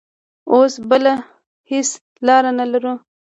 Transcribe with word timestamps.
اوس 0.51 0.73
بله 0.89 1.13
هېڅ 1.69 1.89
لار 2.25 2.43
نه 2.59 2.65
لرو. 2.71 2.93